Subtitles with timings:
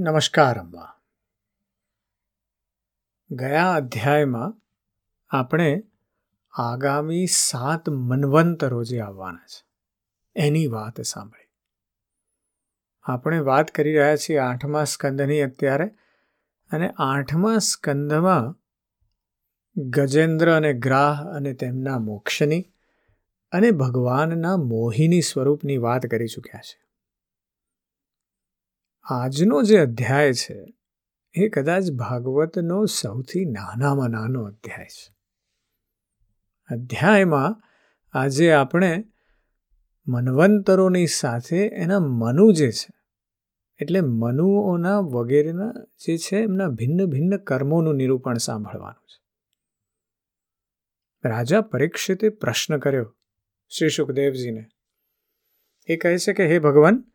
[0.00, 0.92] નમસ્કાર અમ્મા.
[3.30, 4.60] ગયા અધ્યાયમાં
[5.30, 5.82] આપણે
[6.50, 9.66] આગામી સાત મનવંતરો જે આવવાના છે.
[10.36, 11.48] એની વાત સાંભળી.
[13.02, 15.86] આપણે વાત કરી રહ્યા છીએ આઠમા સ્કંદની અત્યારે
[16.70, 18.54] અને આઠમા સ્કંદમાં
[19.76, 22.72] ગજેન્દ્ર અને ગ્રાહ અને તેમના મોક્ષની
[23.52, 26.89] અને ભગવાનના મોહિની સ્વરૂપની વાત કરી ચૂક્યા છે.
[29.12, 30.64] આજનો જે અધ્યાય છે,
[31.34, 35.16] એ કદાચ ભાગવતનો સૌથી નાનામાં નાનો અધ્યાય છે.
[36.70, 37.62] અધ્યાયમાં
[38.12, 39.04] આજે આપણે
[40.06, 42.94] મનવંતરોની સાથે એના મનુ જે છે,
[43.80, 45.74] એટલે મનુઓના વગેરેના
[46.06, 49.24] જે છે, એમના ભિન્ન ભિન્ન કર્મોનું નિરૂપણ સાંભળવાનું છે.
[51.28, 53.16] રાજા પરીક્ષિતે પ્રશ્ન કર્યો
[53.68, 54.66] શ્રી સુખદેવજીને.
[55.86, 57.09] એ કહે છે કે, હે ભગવાન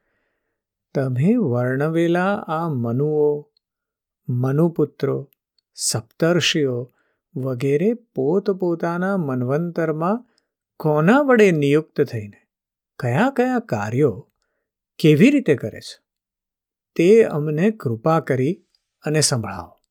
[0.95, 3.51] તમે વર્ણવેલા આ મનુઓ,
[4.29, 5.31] મનુપુત્રો,
[5.73, 6.93] સપ્તર્ષિઓ
[7.35, 10.25] વગેરે પોતપોતાના મનવંતરમાં
[10.79, 12.47] કોના વડે નિયુક્ત થઈને,
[12.99, 14.31] કયા કયા કાર્યો
[14.99, 16.03] કેવી રીતે કરે છે,
[16.95, 18.65] તે અમને કૃપા કરી
[19.03, 19.81] અને સંભળાવો.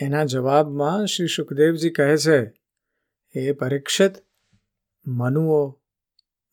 [0.00, 2.52] એના જવાબમાં શ્રી સુખદેવજી કહે છે
[3.34, 4.12] એ પરીક્ષિત,
[5.06, 5.80] મનુઓ,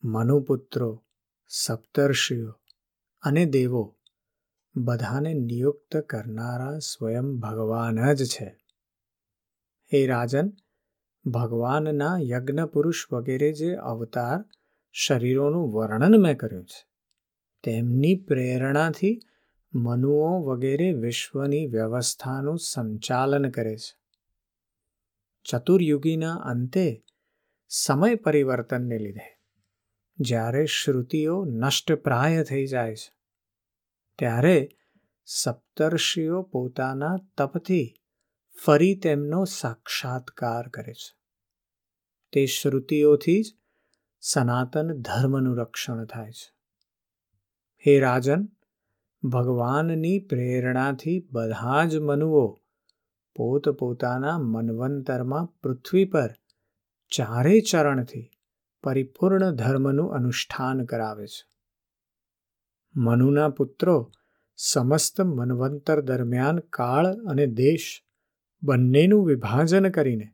[0.04, 1.04] મનુપુત્રો
[1.50, 2.52] સપ્તર્ષિઓ
[3.22, 3.96] અને દેવો
[4.76, 8.56] બધાને નિયુક્ત કરનારા સ્વયં ભગવાન જ છે.
[9.92, 10.52] હે રાજન,
[11.26, 14.44] ભગવાનના યજ્ઞ પુરુષ વગેરે જે અવતાર
[14.92, 16.86] શરીરોનું વર્ણન મેં કર્યું છે,
[17.62, 19.20] તેમની પ્રેરણાથી
[19.74, 23.98] મનુઓ વગેરે વિશ્વની વ્યવસ્થાનું સંચાલન કરે છે.
[25.44, 27.04] ચતુર્યુગીના અંતે
[27.68, 29.37] સમય પરિવર્તનને લીધે
[30.20, 33.14] જ્યારે શ્રુતિઓ નષ્ટપ્રાય થઈ જાય છે,
[34.18, 34.68] ત્યારે
[35.24, 37.94] સપ્તર્ષિઓ પોતાના તપથી
[38.64, 41.16] ફરી તેમનો સાક્ષાત્કાર કરે છે.
[42.32, 43.54] તે શ્રુતિઓથી જ
[44.20, 46.54] સનાતન ધર્મનું રક્ષણ થાય છે.
[47.86, 48.48] હે રાજન,
[49.22, 52.58] ભગવાનની પ્રેરણાથી બધા જ મનુઓ
[53.36, 56.34] પોતપોતાના મનવંતરમાં પૃથ્વી પર
[57.08, 58.30] ચારે ચરણથી
[58.82, 61.48] પરિપૂર્ણ ધર્મનું અનુષ્ઠાન કરાવે છે.
[62.96, 64.12] મનુના પુત્રો
[64.56, 68.02] સમસ્ત મનવંતર દરમિયાન કાળ અને દેશ
[68.62, 70.28] બંનેનું વિભાજન કરીને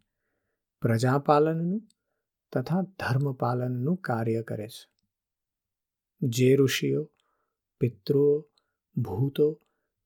[0.80, 1.82] પ્રજાપાલનનું
[2.52, 4.94] તથા ધર્મપાલનનું કાર્ય કરે છે.
[6.22, 7.10] જે ઋષિઓ,
[7.80, 8.48] પિતૃઓ,
[8.96, 9.60] ભૂતો,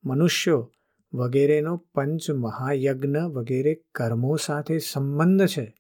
[0.04, 0.72] મનુષ્યો
[1.12, 5.74] વગેરેનો પંચ મહાયજ્ઞ વગેરે કર્મો સાથે સંબંધ છે.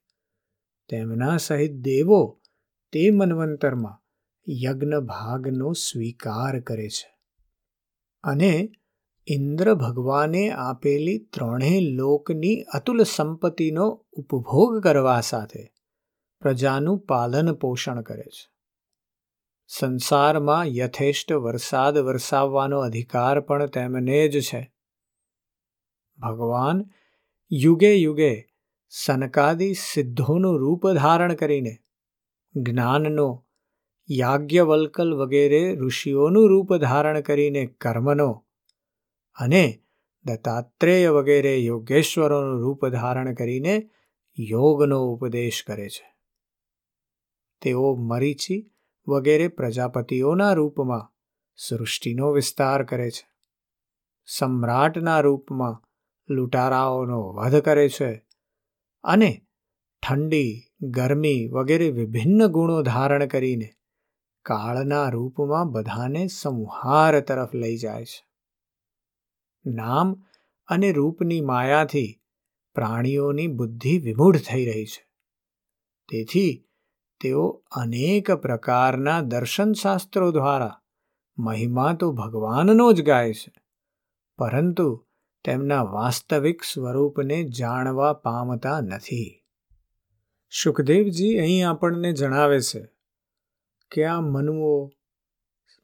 [0.88, 2.37] તેમના સહિત દેવો
[2.92, 4.02] તે મનવંતરમાં
[4.50, 7.18] યજ્ઞ ભાગનો સ્વીકાર કરે છે.
[8.22, 8.70] અને
[9.26, 15.74] ઇન્દ્ર ભગવાને આપેલી ત્રણેય લોકની અતુલ સંપત્તિનો ઉપભોગ કરવા સાથે
[16.40, 18.50] પ્રજાનું પાલન પોષણ કરે છે.
[19.68, 24.72] સંસારમાં યથેષ્ટ વરસાદ વરસાવવાનો અધિકાર પણ તેમને જ છે.
[26.18, 26.84] ભગવાન
[27.52, 28.48] યુગે યુગે
[28.88, 31.76] સનકાદી સિદ્ધોનું રૂપ ધારણ કરીને
[32.62, 33.46] જ્ઞાનનો
[34.10, 38.44] યાજ્ઞવલ્કલ વગેરે ઋષિઓનું રૂપ ધારણ કરીને કર્મનો
[39.36, 39.82] અને
[40.24, 43.90] દત્તાત્રેય વગેરે યોગેશ્વરોનું રૂપ ધારણ કરીને
[44.38, 46.16] યોગનો ઉપદેશ કરે છે.
[47.60, 48.72] તેઓ મરીચી
[49.08, 51.12] વગેરે પ્રજાપતિઓના રૂપમાં
[51.56, 53.28] સૃષ્ટિનો વિસ્તાર કરે છે.
[54.26, 55.82] સમ્રાટના રૂપમાં
[56.28, 58.26] લૂંટારાઓનો વધ કરે છે
[59.02, 59.46] અને
[60.02, 63.70] ઠંડી ગરમી વગેરે વિભિન્ન ગુણો ધારણ કરીને
[64.44, 68.26] કાળના રૂપમાં બધાને સંહાર તરફ લઈ જાય છે.
[69.64, 70.24] નામ
[70.68, 72.20] અને રૂપની માયાથી
[72.74, 75.02] પ્રાણીઓની બુદ્ધિ વિમૂઢ થઈ રહી છે.
[76.08, 76.64] તેથી
[77.20, 80.80] તેઓ અનેક પ્રકારના દર્શનશાસ્ત્રો દ્વારા
[81.38, 83.52] મહિમા તો ભગવાનનો જ ગાય છે,
[84.38, 85.06] પરંતુ
[85.44, 89.44] તેમના વાસ્તવિક સ્વરૂપને જાણવા પામતા નથી.
[90.50, 92.88] સુખદેવજી અહીં આપણને જણાવે છે
[93.90, 94.90] કે આ મનુઓ,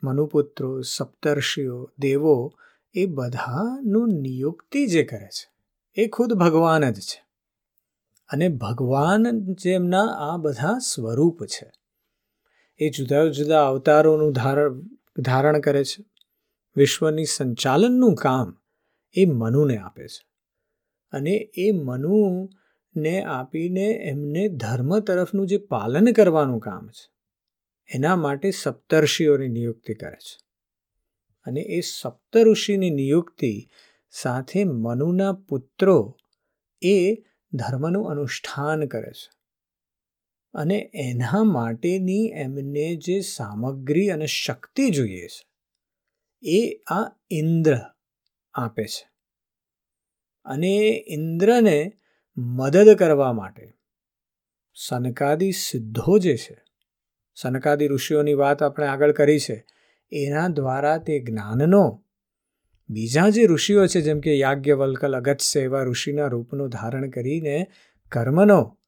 [0.02, 2.55] મનુપુત્રો, સપ્તર્ષિઓ, દેવો
[2.94, 5.52] એ બધાનું નિયુક્તિ જે કરે છે,
[6.02, 7.25] એ ખુદ ભગવાન જ છે.
[8.28, 11.70] અને ભગવાન જેમના આ બધા સ્વરૂપ છે,
[12.78, 14.82] એ જુદા જુદા અવતારોનું ધારણ
[15.19, 16.05] ધારણ કરે છે,
[16.76, 18.56] વિશ્વની સંચાલનનું કામ
[19.12, 20.26] એ મનુને આપે છે.
[21.12, 21.70] અને એ
[22.96, 27.11] મનુને આપીને એમને ધર્મ તરફનું જે પાલન કરવાનું કામ છે,
[27.94, 30.38] એના માટે સપ્તર્ષિઓની નિયુક્તિ કરે છે.
[31.46, 33.69] અને એ સપ્ત ઋષિની નિયુક્તિ
[34.11, 36.17] સાથે મનુના પુત્રો
[36.82, 37.14] એ
[37.52, 39.31] ધર્મનું અનુષ્ઠાન કરે છે.
[40.55, 45.46] અને એના માટેની એમને જે સામગ્રી અને શક્તિ જોઈએ છે,
[46.43, 47.76] એ આ ઇન્દ્ર
[48.55, 49.11] આપે છે.
[50.44, 51.93] અને ઇન્દ્રને
[52.36, 53.75] મદદ કરવા માટે.
[54.75, 56.64] સનકાદી સિદ્ધો જે છે,
[57.34, 59.66] સનકાદી ઋષિઓની વાત આપણે આગળ કરી છે,
[60.12, 62.04] એના દ્વારા તે જ્ઞાનનો
[62.88, 67.66] બીજા જે ઋષિઓ છે, જેમ કે યાજ્ઞવલ્કલ અગત્ય એવા ઋષિના રૂપનું ધારણ કરીને
[68.12, 68.78] કર્મનો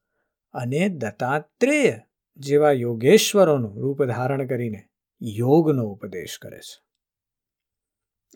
[0.53, 2.01] અને દત્તાત્રેય
[2.37, 4.89] જેવા યોગેશ્વરોનું રૂપ ધારણ કરીને
[5.23, 6.87] યોગનો ઉપદેશ કરે છે.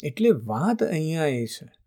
[0.06, 1.79] એટલે વાત અહીંયા એ છે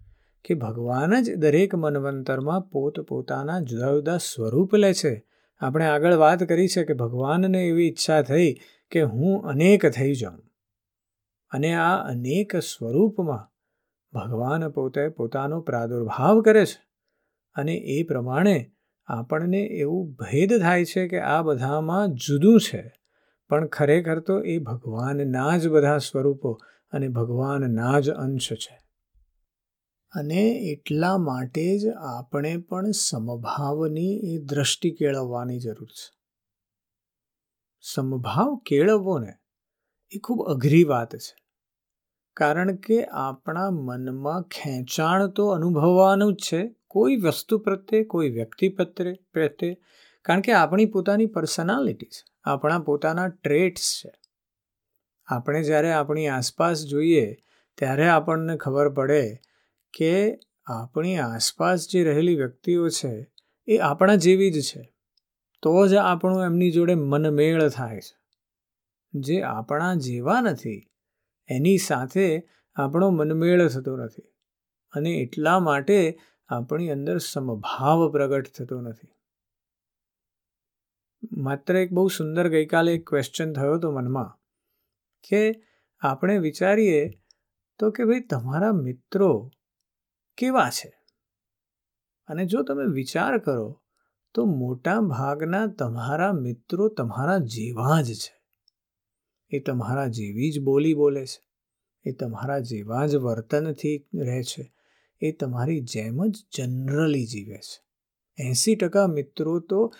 [0.43, 5.25] કે ભગવાન જ દરેક મનવંતરમાં પોત પોતાના જુદા જુદા સ્વરૂપ લે છે.
[5.59, 8.55] આપણે આગળ વાત કરી છે કે ભગવાનને એવી ઈચ્છા થઈ
[8.91, 10.41] કે હું અનેક થઈ જાઉં.
[11.49, 13.49] અને આ અનેક સ્વરૂપમાં
[14.13, 16.83] ભગવાન પોતે પોતાનો પ્રાદુર્ભાવ કરે છે.
[17.53, 18.71] અને એ પ્રમાણે
[19.05, 22.91] આપણને એવું ભેદ થાય છે કે આ બધામાં જુદું છે.
[23.49, 26.59] પણ ખરેખર તો એ ભગવાનના જ બધા સ્વરૂપો
[26.91, 28.82] અને ભગવાનના જ અંશ છે.
[30.15, 36.13] અને એટલા માટે જ આપણે પણ સમભાવની એ દ્રષ્ટિ કેળવવાની જરૂર છે.
[37.81, 39.33] સમભાવ કેળવવો ને
[40.11, 41.35] એ ખૂબ અઘરી વાત છે.
[42.37, 49.77] કારણ કે આપણા મનમાં ખેંચાણ તો અનુભવવાનું જ છે, કોઈ વસ્તુ પ્રત્યે, કોઈ વ્યક્તિ પ્રત્યે
[50.21, 54.11] કારણ કે આપણી પોતાની પર્સનાલિટી છે, આપણા પોતાના ટ્રેટ્સ છે.
[55.25, 57.37] આપણે જ્યારે આપણી આસપાસ જોઈએ,
[57.77, 59.41] ત્યારે આપણને ખબર પડે
[59.93, 63.31] કે આપણી આસપાસ જે રહેલી વ્યક્તિઓ છે,
[63.67, 64.93] એ આપણા જેવી જ છે.
[65.61, 68.17] તો જ આપણું એમની જોડે મનમેળ થાય છે.
[69.13, 70.89] જે આપણા જેવા નથી,
[71.49, 74.29] એની સાથે આપણો મનમેળ થતો નથી
[74.93, 79.07] અને એટલા માટે આપણી અંદર સમભાવ પ્રગટ થતો નથી.
[81.31, 84.37] માત્ર એક બહુ સુંદર ગઈકાલે એક ક્વેશ્ચન થયો હતો મનમાં,
[85.29, 85.63] કે
[86.01, 87.09] આપણે વિચારીએ
[87.79, 89.51] તો કે ભાઈ તમારા મિત્રો
[90.37, 91.03] કેવા છે?
[92.27, 93.81] અને જો તમે વિચાર કરો,
[94.33, 98.43] તો મોટા ભાગના તમારા મિત્રો તમારા જેવા જ છે.
[99.49, 101.49] એ તમારા જેવી જ બોલી બોલે છે.
[102.05, 104.73] એ તમારા જેવા જ વર્તનથી રહે છે.
[105.21, 107.83] એ તમારી જેમ જ જનરલી જીવે છે.
[108.37, 109.93] એંસી ટકા મિત્રો તો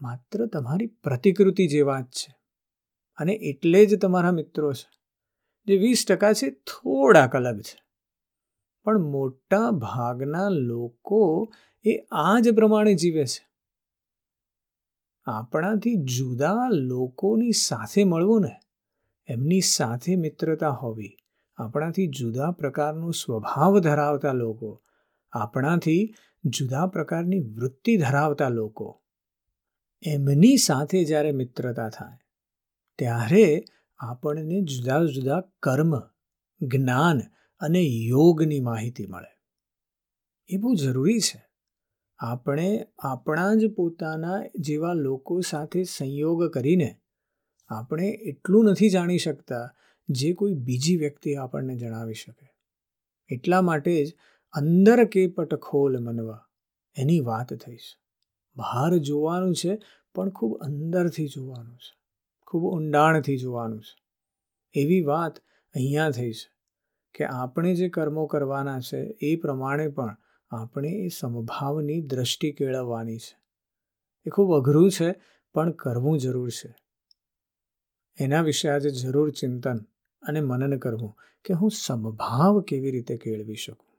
[0.00, 2.36] માત્ર તમારી પ્રતિકૃતિ જેવા જ છે.
[3.16, 4.90] અને એટલે જ તમારા મિત્રો છે.
[5.66, 7.85] જે વીસ ટકા છે, થોડાક અલગ છે.
[8.86, 11.20] પણ મોટા ભાગના લોકો
[11.84, 13.42] એ આ જ પ્રમાણે જીવે છે.
[15.26, 18.54] આપણાથી જુદા લોકોની સાથે મળવું ને,
[19.28, 21.16] એમની સાથે મિત્રતા હોવી,
[21.58, 24.70] આપણાથી જુદા પ્રકારનો સ્વભાવ ધરાવતા લોકો,
[25.32, 28.88] આપણાથી જુદા પ્રકારની વૃત્તિ ધરાવતા લોકો,
[30.02, 32.18] એમની સાથે જ્યારે મિત્રતા થાય,
[32.98, 33.46] ત્યારે
[34.00, 35.98] આપણને જુદા જુદા કર્મ,
[36.60, 37.20] જ્ઞાન
[37.58, 39.36] અને યોગની માહિતી મળે.
[40.48, 41.46] એ બહુ જરૂરી છે.
[42.18, 47.00] આપણે આપણા જ પોતાના જેવા લોકો સાથે સંયોગ કરીને
[47.66, 49.74] આપણે એટલું નથી જાણી શકતા
[50.08, 52.54] જે કોઈ બીજી વ્યક્તિ આપણને જણાવી શકે.
[53.28, 54.16] એટલા માટે જ
[54.52, 56.46] અંદર કેપટ ખોલ મનવા
[56.96, 58.06] એની વાત થઈ છે
[58.56, 59.78] બહાર જોવાનું છે,
[60.14, 61.98] પણ ખૂબ અંદરથી જોવાનું છે.
[62.46, 64.04] ખૂબ ઊંડાણથી જોવાનું છે.
[64.80, 65.38] એવી વાત
[65.74, 66.55] અહીંયા થઈ છે
[67.16, 70.16] કે આપણે જે કર્મો કરવાના છે, એ પ્રમાણે પણ
[70.50, 73.38] આપણે એ સમભાવની દ્રષ્ટિ કેળવવાની છે.
[74.26, 75.14] એ ખૂબ અઘરું છે,
[75.54, 76.74] પણ કરવું જરૂર છે.
[78.20, 79.78] એના વિશે આજે જરૂર ચિંતન
[80.22, 83.98] અને મનન કરવું કે હું સમભાવ કેવી રીતે કેળવી શકું?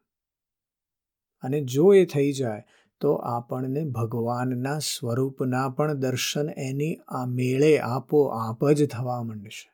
[1.41, 2.63] અને જો એ થઈ જાય,
[2.99, 9.71] તો આપણને ભગવાનના સ્વરૂપના પણ દર્શન એની આ મેળે આપો આપ જ થવા માંડશે.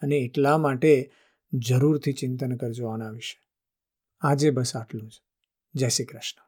[0.00, 1.12] અને એટલા માટે
[1.58, 3.48] જરૂરથી ચિંતન કરજો આના વિશે.
[4.20, 5.20] આજે બસ આટલું જ.
[5.74, 6.45] જય શ્રી કૃષ્ણ.